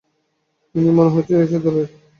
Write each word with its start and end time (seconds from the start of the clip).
ইনিও 0.75 0.93
মনে 0.97 1.11
হচ্ছে 1.15 1.33
সেই 1.49 1.61
দলের। 1.63 1.87